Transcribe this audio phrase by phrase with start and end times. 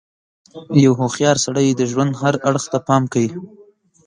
[0.83, 3.31] •یو هوښیار سړی د ژوند هر اړخ ته پام کوي.